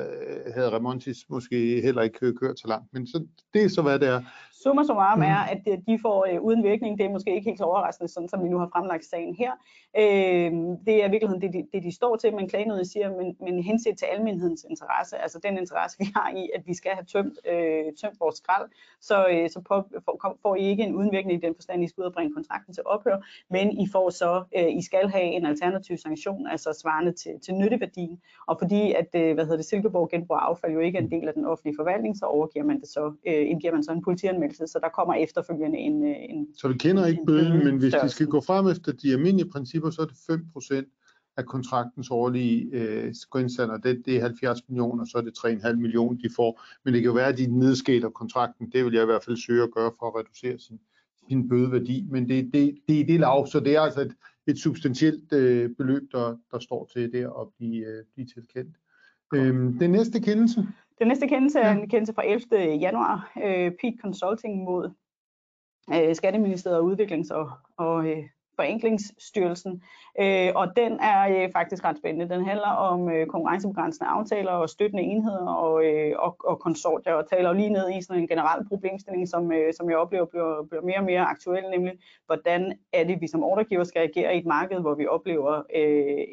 [0.00, 2.92] øh, havde Remontis måske heller ikke kørt så langt.
[2.92, 4.22] Men så, det er så, hvad det er.
[4.62, 6.98] Summa summarum er, at de får øh, uden virkning.
[6.98, 9.52] Det er måske ikke helt overraskende, sådan som vi nu har fremlagt sagen her.
[9.96, 10.52] Øh,
[10.86, 13.62] det er i virkeligheden det, de, det, de står til, men klagenødet siger, men, men
[13.62, 17.38] henset til almenhedens interesse, altså den interesse, vi har i, at vi skal have tømt,
[17.52, 18.68] øh, tømt vores skrald,
[19.00, 22.00] så, øh, så på, for, får I ikke en udenvirkning i den forstand, I skal
[22.02, 23.16] ud og bringe kontrakten til ophør,
[23.50, 27.54] men I får så, øh, I skal have en alternativ sanktion, altså svarende til, til
[27.54, 31.10] nytteværdien, og fordi at, øh, hvad hedder det, Silkeborg genbruger affald jo ikke er en
[31.10, 34.02] del af den offentlige forvaltning, så overgiver man det så, øh, indgiver man så en
[34.02, 37.94] politianmeldelse, så der kommer efterfølgende en, øh, en Så vi kender ikke bøden, men hvis
[38.02, 40.98] de skal gå frem efter de almindelige principper, så er det 5%
[41.38, 43.76] af kontraktens årlige øh, skønsander.
[43.76, 46.62] Det, det er 70 millioner, så er det 3,5 millioner, de får.
[46.84, 48.70] Men det kan jo være, at de nedskæler kontrakten.
[48.72, 50.80] Det vil jeg i hvert fald søge at gøre for at reducere sin,
[51.28, 52.06] sin bødeværdi.
[52.10, 54.14] Men det, det, det er det lav, så det er altså et,
[54.46, 58.76] et substantielt øh, beløb, der, der står til der at blive, øh, blive tilkendt.
[59.34, 60.66] Øhm, den næste kendelse?
[60.98, 62.74] Den næste kendelse er en kendelse fra 11.
[62.74, 63.32] januar.
[63.44, 64.90] Øh, Peak Consulting mod
[65.94, 68.24] øh, Skatteministeriet og Udviklings- og, og øh,
[68.58, 69.82] Forenklingsstyrelsen,
[70.20, 72.34] øh, og den er øh, faktisk ret spændende.
[72.34, 77.28] Den handler om øh, konkurrencebegrænsende aftaler og støttende enheder og, øh, og, og konsortier, og
[77.30, 80.82] taler lige ned i sådan en generel problemstilling, som, øh, som jeg oplever bliver, bliver
[80.82, 81.92] mere og mere aktuel, nemlig
[82.26, 86.24] hvordan er det, vi som ordregiver skal agere i et marked, hvor vi oplever, øh,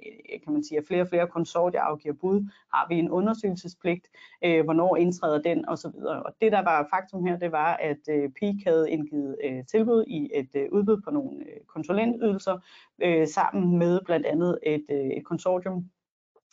[0.43, 2.49] kan man sige, at flere og flere konsortier afgiver bud.
[2.73, 4.07] Har vi en undersøgelsespligt?
[4.45, 5.69] Øh, hvornår indtræder den?
[5.69, 6.23] Og så videre.
[6.23, 10.03] Og det, der var faktum her, det var, at øh, PEAK havde indgivet øh, tilbud
[10.07, 12.59] i et øh, udbud på nogle øh, konsulenter, konsulentydelser
[13.03, 15.85] øh, sammen med blandt andet et, øh, et konsortium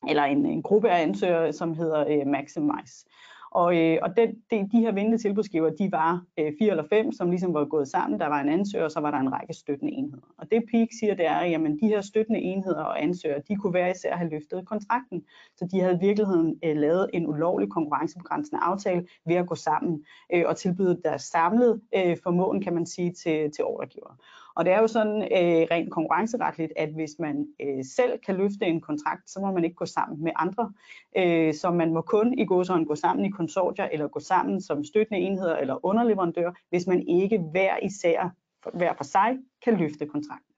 [0.09, 3.07] eller en, en gruppe af ansøgere, som hedder øh, Maximize.
[3.55, 7.12] Og, øh, og den, de, de her vindende tilbudsgiver, de var øh, fire eller fem,
[7.12, 8.20] som ligesom var gået sammen.
[8.20, 10.27] Der var en ansøger, og så var der en række støttende enheder.
[10.38, 13.57] Og det Peak siger, det er, at jamen, de her støttende enheder og ansøgere, de
[13.57, 15.25] kunne være især have løftet kontrakten.
[15.57, 20.05] Så de havde i virkeligheden øh, lavet en ulovlig konkurrencebegrænsende aftale ved at gå sammen
[20.35, 24.16] øh, og tilbyde deres samlede øh, formåen, kan man sige, til, til ordregiver.
[24.55, 28.67] Og det er jo sådan øh, rent konkurrenceretligt, at hvis man øh, selv kan løfte
[28.67, 30.73] en kontrakt, så må man ikke gå sammen med andre.
[31.17, 34.85] Øh, så man må kun i godsøjne gå sammen i konsortier, eller gå sammen som
[34.85, 38.31] støttende enheder eller underleverandør, hvis man ikke hver især,
[38.75, 40.52] hver for sig, kan løfte kontrakten.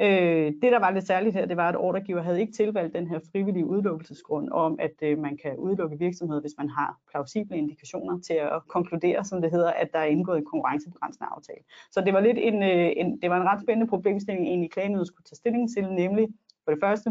[0.00, 3.06] Øh, det, der var lidt særligt her, det var, at ordregiver havde ikke tilvalgt den
[3.08, 8.20] her frivillige udelukkelsesgrund om, at øh, man kan udelukke virksomheder, hvis man har plausible indikationer
[8.20, 11.62] til at konkludere, som det hedder, at der er indgået en konkurrencebegrænsende aftale.
[11.90, 15.06] Så det var lidt en, øh, en, det var en ret spændende problemstilling, egentlig klagenødet
[15.06, 16.28] skulle tage stilling til, nemlig
[16.64, 17.10] for det første,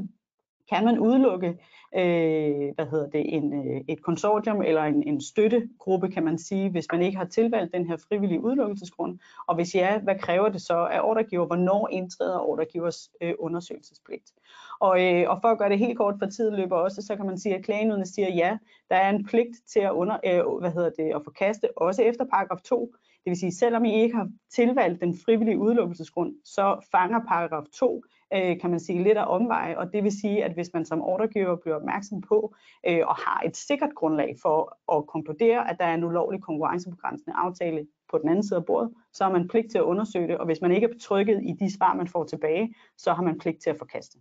[0.71, 1.57] kan man udelukke
[1.95, 6.69] øh, hvad hedder det, en, øh, et konsortium eller en, en støttegruppe, kan man sige,
[6.69, 9.19] hvis man ikke har tilvalgt den her frivillige udelukkelsesgrund?
[9.47, 11.45] Og hvis ja, hvad kræver det så af ordregiver?
[11.45, 14.31] Hvornår indtræder ordregivers øh, undersøgelsespligt?
[14.79, 17.25] Og, øh, og for at gøre det helt kort, for tid løber også, så kan
[17.25, 18.57] man sige, at klagenødene siger, ja,
[18.89, 22.25] der er en pligt til at, under, øh, hvad hedder det, at forkaste, også efter
[22.25, 22.93] paragraf 2.
[23.23, 28.03] Det vil sige, selvom I ikke har tilvalgt den frivillige udelukkelsesgrund, så fanger paragraf 2
[28.33, 31.01] øh, kan man sige, lidt af omveje, og det vil sige, at hvis man som
[31.01, 32.55] ordregiver bliver opmærksom på
[32.87, 37.35] øh, og har et sikkert grundlag for at konkludere, at der er en ulovlig konkurrencebegrænsende
[37.37, 40.37] aftale på den anden side af bordet, så har man pligt til at undersøge det,
[40.37, 43.39] og hvis man ikke er betrykket i de svar, man får tilbage, så har man
[43.39, 44.17] pligt til at forkaste.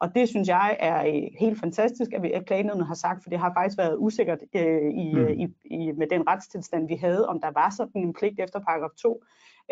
[0.00, 3.30] Og det synes jeg er øh, helt fantastisk, at, vi, at klagenævnet har sagt, for
[3.30, 5.28] det har faktisk været usikkert øh, i, mm.
[5.28, 8.90] i, i, med den retstilstand, vi havde, om der var sådan en pligt efter paragraf
[9.02, 9.22] 2.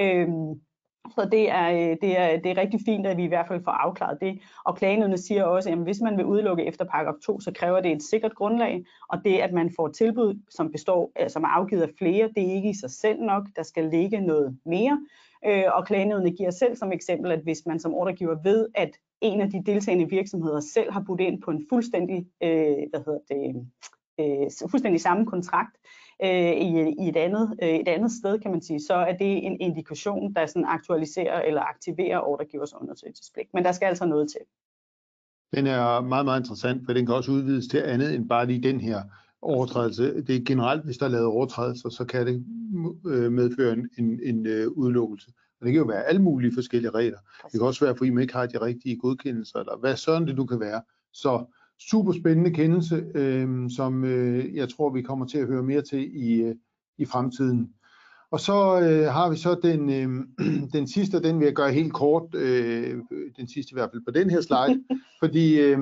[0.00, 0.60] Øhm,
[1.10, 3.64] så det er, øh, det, er, det er rigtig fint, at vi i hvert fald
[3.64, 4.40] får afklaret det.
[4.64, 7.92] Og klagenødene siger også, at hvis man vil udelukke efter paragraf 2, så kræver det
[7.92, 11.82] et sikkert grundlag, og det, at man får tilbud, som består, øh, som er afgivet
[11.82, 13.42] af flere, det er ikke i sig selv nok.
[13.56, 15.06] Der skal ligge noget mere.
[15.46, 18.90] Øh, og klagenødene giver selv som eksempel, at hvis man som ordregiver ved, at
[19.20, 23.18] en af de deltagende virksomheder selv har budt ind på en fuldstændig, øh, hvad hedder
[23.28, 23.66] det,
[24.20, 25.76] øh, fuldstændig samme kontrakt
[26.22, 29.46] øh, i, i et, andet, øh, et andet sted, kan man sige, så er det
[29.46, 33.54] en indikation, der sådan aktualiserer eller aktiverer ordregivers undersøgelsespligt.
[33.54, 34.40] Men der skal altså noget til.
[35.54, 38.62] Den er meget, meget interessant, for den kan også udvides til andet end bare lige
[38.62, 39.02] den her
[39.42, 40.22] overtrædelse.
[40.22, 42.44] Det er generelt, hvis der er lavet overtrædelser, så kan det
[43.06, 45.30] øh, medføre en, en, en øh, udelukkelse.
[45.60, 47.18] Og det kan jo være alle mulige forskellige regler.
[47.42, 50.36] Det kan også være, fordi man ikke har de rigtige godkendelser, eller hvad sådan det
[50.36, 50.82] nu kan være.
[51.12, 51.44] Så
[51.80, 56.16] super spændende kendelse, øh, som øh, jeg tror, vi kommer til at høre mere til
[56.16, 56.54] i, øh,
[56.98, 57.74] i fremtiden.
[58.30, 60.24] Og så øh, har vi så den, øh,
[60.76, 63.00] den sidste, den vil jeg gøre helt kort, øh,
[63.36, 64.84] den sidste i hvert fald på den her slide,
[65.22, 65.78] fordi øh,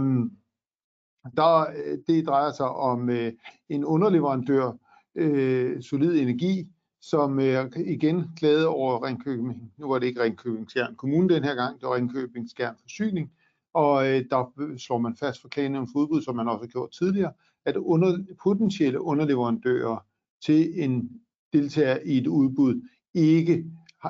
[1.36, 1.66] der,
[2.06, 3.32] det drejer sig om øh,
[3.68, 4.72] en underleverandør,
[5.14, 6.68] øh, Solid Energi,
[7.00, 9.72] som øh, igen klagede over Ringkøbing.
[9.78, 13.30] Nu var det ikke Ringkøbing Skjern Kommune den her gang, det var Ringkøbing Skjern Forsyning.
[13.74, 16.90] Og øh, der slår man fast for klagen for udbud, som man også har gjort
[16.90, 17.32] tidligere,
[17.64, 20.04] at under, potentielle underleverandører
[20.44, 21.10] til en
[21.52, 23.64] deltager i et udbud ikke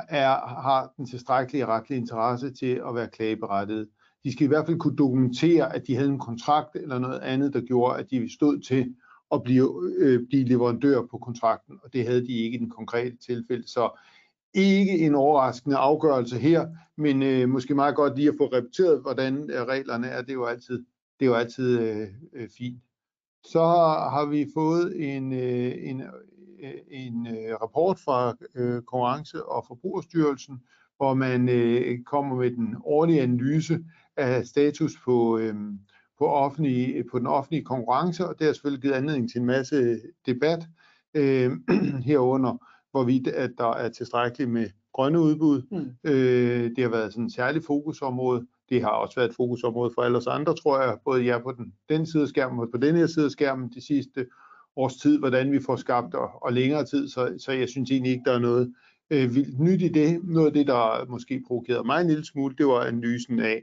[0.09, 0.31] er,
[0.62, 3.88] har den tilstrækkelige retlige interesse til at være klageberettiget.
[4.25, 7.53] De skal i hvert fald kunne dokumentere, at de havde en kontrakt eller noget andet,
[7.53, 8.94] der gjorde, at de stod til
[9.33, 13.16] at blive, øh, blive leverandør på kontrakten, og det havde de ikke i den konkrete
[13.16, 13.68] tilfælde.
[13.68, 14.01] Så
[14.54, 19.50] ikke en overraskende afgørelse her, men øh, måske meget godt lige at få repeteret, hvordan
[19.50, 20.20] øh, reglerne er.
[20.20, 20.84] Det er jo altid,
[21.20, 22.82] det er jo altid øh, øh, fint.
[23.44, 23.60] Så
[24.12, 26.00] har vi fået en, øh, en,
[26.62, 30.62] øh, en øh, rapport fra øh, Konkurrence- og Forbrugerstyrelsen,
[30.96, 33.78] hvor man øh, kommer med den årlige analyse
[34.16, 35.54] af status på, øh,
[36.18, 40.00] på, offentlige, på den offentlige konkurrence, og det har selvfølgelig givet anledning til en masse
[40.26, 40.68] debat
[41.14, 41.52] øh,
[42.08, 45.62] herunder hvorvidt at der er tilstrækkeligt med grønne udbud.
[45.70, 46.11] Mm.
[46.11, 48.46] Øh, det har været sådan et særligt fokusområde.
[48.68, 51.52] Det har også været et fokusområde for alle os andre, tror jeg, både jer på
[51.52, 54.26] den, den side af skærmen og på den her side af skærmen de sidste
[54.76, 58.12] års tid, hvordan vi får skabt og, og længere tid, så, så jeg synes egentlig
[58.12, 58.74] ikke, der er noget
[59.11, 60.20] øh, vildt nyt i det.
[60.24, 63.62] Noget af det, der måske provokerede mig en lille smule, det var analysen af,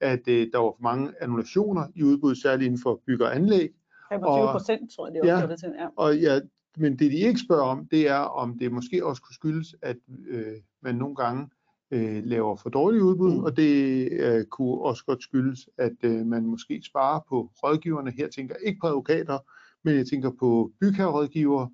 [0.00, 3.70] at øh, der var for mange annulationer i udbud, særligt inden for bygge og anlæg.
[4.12, 5.72] 25 procent, tror jeg, det var ja, det til.
[5.78, 5.86] Ja.
[5.96, 6.40] Og ja,
[6.76, 9.96] men det de ikke spørger om, det er, om det måske også kunne skyldes, at
[10.28, 11.48] øh, man nogle gange
[11.90, 13.44] øh, laver for dårlige udbud, mm.
[13.44, 18.10] og det øh, kunne også godt skyldes, at øh, man måske sparer på rådgiverne.
[18.10, 19.38] Her tænker jeg ikke på advokater,
[19.84, 21.70] men jeg tænker på bygherrerådgivere,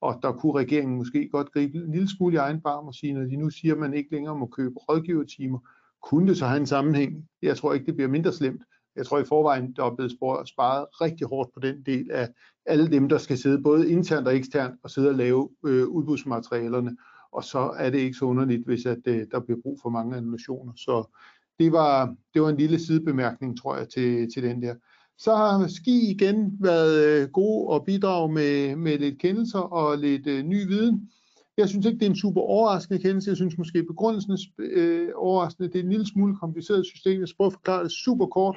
[0.00, 3.12] og der kunne regeringen måske godt gribe en lille smule i egen barm og sige,
[3.12, 5.58] når de nu siger, at man ikke længere må købe rådgivertimer,
[6.02, 7.28] kunne det så have en sammenhæng?
[7.42, 8.62] Jeg tror ikke, det bliver mindre slemt,
[8.96, 10.12] jeg tror i forvejen, der er blevet
[10.48, 12.28] sparet rigtig hårdt på den del af
[12.66, 16.96] alle dem, der skal sidde både internt og eksternt og sidde og lave øh, udbudsmaterialerne.
[17.32, 20.16] Og så er det ikke så underligt, hvis at, øh, der bliver brug for mange
[20.16, 20.72] annulationer.
[20.76, 21.16] Så
[21.58, 24.74] det var, det var en lille sidebemærkning, tror jeg, til, til den der.
[25.18, 30.26] Så har Ski igen været øh, gode og bidrage med, med lidt kendelser og lidt
[30.26, 31.10] øh, ny viden.
[31.56, 33.28] Jeg synes ikke, det er en super overraskende kendelse.
[33.30, 35.68] Jeg synes måske begrundelsen er øh, overraskende.
[35.68, 37.20] Det er en lille smule kompliceret system.
[37.20, 38.56] Jeg skal prøve at forklare det super kort.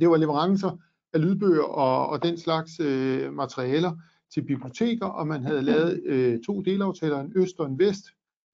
[0.00, 0.78] Det var leverancer
[1.12, 3.92] af lydbøger og, og den slags øh, materialer
[4.34, 8.04] til biblioteker, og man havde lavet øh, to delaftaler, en øst og en vest.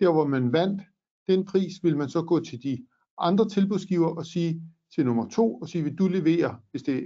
[0.01, 0.83] Der hvor man vandt
[1.29, 2.85] den pris, vil man så gå til de
[3.19, 4.63] andre tilbudsgiver og sige
[4.95, 7.05] til nummer to, og sige, vil du levere, hvis det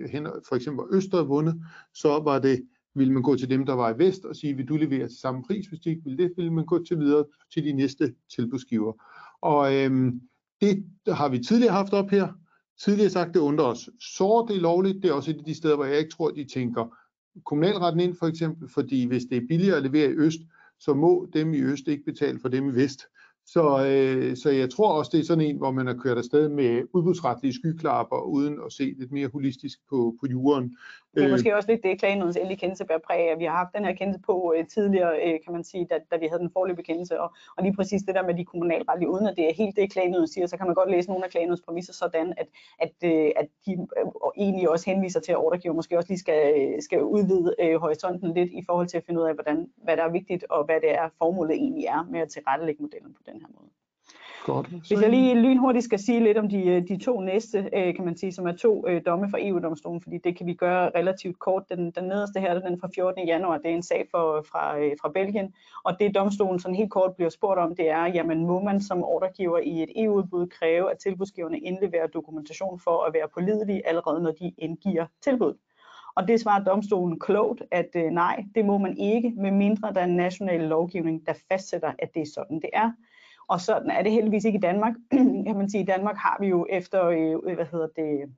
[0.48, 1.62] for eksempel var Øst, der vundet,
[1.94, 4.68] så var det, vil man gå til dem, der var i vest, og sige, vil
[4.68, 7.24] du levere til samme pris, hvis de ikke vil det, vil man gå til videre
[7.52, 8.92] til de næste tilbudsgiver.
[9.40, 10.20] Og øhm,
[10.60, 12.28] det har vi tidligere haft op her,
[12.84, 13.88] tidligere sagt, det undrer os.
[14.00, 16.30] Så det er lovligt, det er også et af de steder, hvor jeg ikke tror,
[16.30, 16.96] de tænker
[17.44, 20.40] kommunalretten ind for eksempel, fordi hvis det er billigere at levere i øst,
[20.80, 23.00] så må dem i øst ikke betale for dem i vest.
[23.46, 26.48] Så, øh, så jeg tror også, det er sådan en, hvor man har kørt afsted
[26.48, 30.76] med udbudsretlige skyklapper, uden at se lidt mere holistisk på, på juren.
[31.14, 31.56] Det er måske øh.
[31.56, 33.38] også lidt det, klagenødens endelige kendelse bærer præg af.
[33.38, 36.16] Vi har haft den her kendelse på øh, tidligere, øh, kan man sige, da, da
[36.16, 39.26] vi havde den forløbige kendelse, og, og lige præcis det der med de kommunalretlige, uden
[39.26, 41.60] at det er helt det, klagenøden siger, så kan man godt læse nogle af klagenødens
[41.66, 42.48] præmisser sådan, at,
[42.78, 46.76] at, øh, at de øh, egentlig også henviser til, at ordregiver måske også lige skal,
[46.82, 50.04] skal udvide øh, horisonten lidt i forhold til at finde ud af, hvordan, hvad der
[50.04, 53.40] er vigtigt, og hvad det er, formålet egentlig er med at tilrettelægge modellen på den
[53.40, 53.70] her måde.
[54.44, 54.66] Godt.
[54.66, 58.04] Hvis jeg lige lynhurtigt skal sige lidt om de, øh, de to næste, øh, kan
[58.04, 61.38] man sige, som er to øh, domme fra EU-domstolen, fordi det kan vi gøre relativt
[61.38, 61.68] kort.
[61.68, 63.26] Den, den nederste her, den fra 14.
[63.26, 67.16] januar, det er en sag for, fra, fra Belgien, og det domstolen sådan helt kort
[67.16, 70.98] bliver spurgt om, det er, jamen må man som ordregiver i et EU-udbud kræve, at
[70.98, 75.54] tilbudsgiverne indleverer dokumentation for at være pålidelige allerede, når de indgiver tilbud.
[76.14, 80.04] Og det svarer domstolen klogt, at øh, nej, det må man ikke, medmindre der er
[80.04, 82.92] en national lovgivning, der fastsætter, at det er sådan, det er.
[83.52, 84.94] Og sådan er det heldigvis ikke i Danmark.
[85.46, 88.32] kan man sige, i Danmark har vi jo efter, øh, hvad hedder det,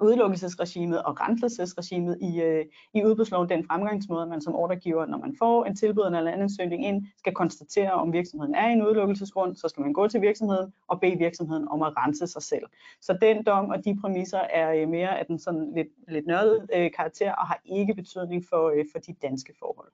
[0.00, 2.64] udelukkelsesregimet og renselsesregimet i, øh,
[2.94, 6.86] i udbudsloven den fremgangsmåde, man som ordregiver, når man får en tilbud eller en ansøgning
[6.86, 10.72] ind, skal konstatere, om virksomheden er i en udelukkelsesgrund, så skal man gå til virksomheden
[10.88, 12.66] og bede virksomheden om at rense sig selv.
[13.00, 16.70] Så den dom og de præmisser er øh, mere af den sådan lidt, lidt nørdet
[16.74, 19.88] øh, karakter og har ikke betydning for, øh, for de danske forhold.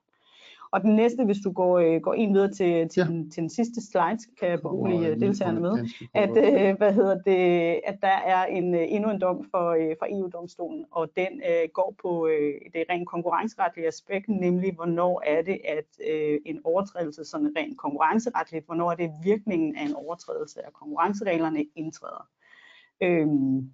[0.73, 3.05] Og den næste, hvis du går, øh, går ind videre til, til, ja.
[3.05, 7.17] den, til den sidste slide, kan jeg berolige oh, deltagerne med, at, øh, hvad hedder
[7.21, 11.41] det, at der er en, øh, endnu en dom for, øh, for EU-domstolen, og den
[11.49, 16.59] øh, går på øh, det rent konkurrenceretlige aspekt, nemlig hvornår er det, at øh, en
[16.63, 22.27] overtrædelse sådan rent konkurrenceretligt, hvornår er det virkningen af en overtrædelse af konkurrencereglerne indtræder.
[23.01, 23.71] Øhm,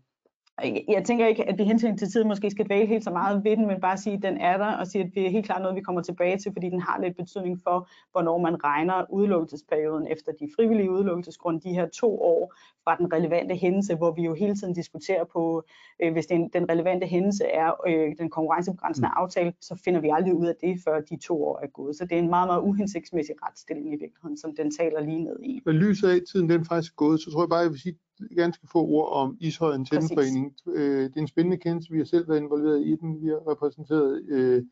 [0.88, 3.58] jeg tænker ikke, at vi hensyn til tid måske skal dvæle helt så meget ved
[3.58, 5.62] den, men bare sige, at den er der, og sige, at det er helt klart
[5.62, 10.08] noget, vi kommer tilbage til, fordi den har lidt betydning for, hvornår man regner udelukkelsesperioden
[10.08, 14.34] efter de frivillige udelukkelsesgrunde, de her to år fra den relevante hændelse, hvor vi jo
[14.34, 15.64] hele tiden diskuterer på,
[16.04, 19.22] øh, hvis den, den relevante hændelse er øh, den konkurrencebegrænsende mm.
[19.22, 21.96] aftale, så finder vi aldrig ud af det, før de to år er gået.
[21.96, 25.40] Så det er en meget, meget uhensigtsmæssig retsstilling i virkeligheden, som den taler lige ned
[25.44, 25.62] i.
[25.66, 27.96] Men lyset af tiden den faktisk er gået, så tror jeg bare, jeg vil sige,
[28.36, 30.56] ganske få ord om Ishøj Antenneforening.
[30.68, 31.92] Øh, det er en spændende kendelse.
[31.92, 33.22] Vi har selv været involveret i den.
[33.22, 34.64] Vi har repræsenteret øh,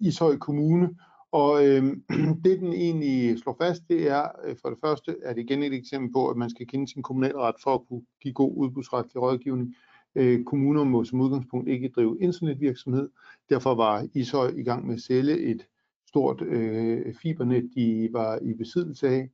[0.00, 0.90] Ishøj Kommune.
[1.32, 1.82] Og øh,
[2.44, 5.74] det, den egentlig slår fast, det er øh, for det første, at det igen et
[5.74, 9.74] eksempel på, at man skal kende sin kommunalret for at kunne give god udbudsretlig rådgivning.
[10.14, 13.08] Øh, kommuner må som udgangspunkt ikke drive internetvirksomhed.
[13.48, 15.66] Derfor var Ishøj i gang med at sælge et
[16.08, 19.30] stort øh, fibernet, de var i besiddelse af.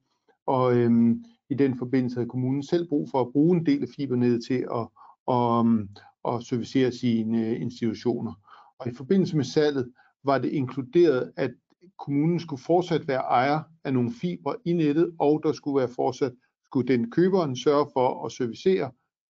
[0.46, 1.16] Og øh,
[1.50, 4.66] i den forbindelse havde kommunen selv brug for at bruge en del af fibernettet til
[4.74, 4.88] at,
[5.28, 5.88] at, um,
[6.28, 8.32] at servicere sine øh, institutioner.
[8.78, 9.92] Og i forbindelse med salget
[10.24, 11.50] var det inkluderet, at
[11.98, 16.32] kommunen skulle fortsat være ejer af nogle fibre i nettet, og der skulle være fortsat,
[16.64, 18.90] skulle den køberen sørge for at servicere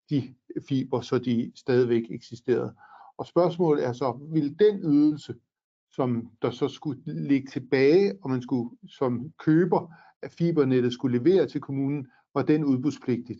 [0.10, 0.34] de
[0.70, 2.74] fibre, så de stadigvæk eksisterede.
[3.18, 5.36] Og spørgsmålet er så, vil den ydelse,
[5.92, 9.94] som der så skulle ligge tilbage, og man skulle som køber
[10.38, 13.40] fibernettet skulle levere til kommunen, var den udbudspligtigt.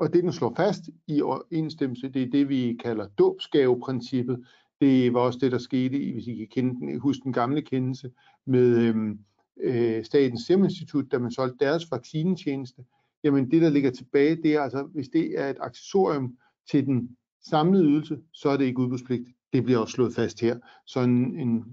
[0.00, 4.44] Og det, den slår fast i overensstemmelse, det er det, vi kalder dåbsgaveprincippet.
[4.80, 8.10] Det var også det, der skete, hvis I kan kende den, huske den gamle kendelse,
[8.46, 9.18] med øhm,
[9.60, 12.84] øh, Statens Serum Institut, da man solgte deres vaccinetjeneste.
[13.24, 16.36] Jamen det, der ligger tilbage, det er altså, hvis det er et accessorium
[16.70, 19.36] til den samlede ydelse, så er det ikke udbudspligtigt.
[19.52, 20.58] Det bliver også slået fast her.
[20.86, 21.64] Så en, en,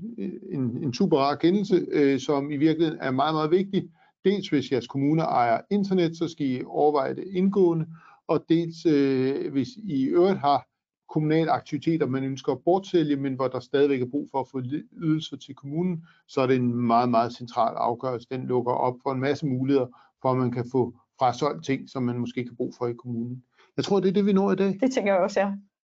[0.50, 3.90] en, en super rar kendelse, øh, som i virkeligheden er meget, meget vigtig,
[4.28, 7.86] dels hvis jeres kommune ejer internet, så skal I overveje det indgående,
[8.28, 10.68] og dels øh, hvis I øvrigt har
[11.10, 14.62] kommunale aktiviteter, man ønsker at bortsælge, men hvor der stadigvæk er brug for at få
[14.94, 18.28] ydelser til kommunen, så er det en meget, meget central afgørelse.
[18.32, 19.88] Den lukker op for en masse muligheder,
[20.22, 23.44] for at man kan få frasolgt ting, som man måske kan bruge for i kommunen.
[23.78, 24.78] Jeg tror, det er det, vi når i dag.
[24.82, 25.52] Det tænker jeg også, ja.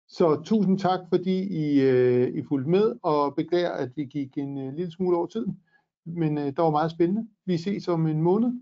[0.08, 4.58] Så tusind tak, fordi I, øh, I fulgte med, og beklager, at vi gik en
[4.58, 5.58] øh, lille smule over tiden
[6.06, 7.28] men øh, der var meget spændende.
[7.46, 8.52] Vi ses om en måned.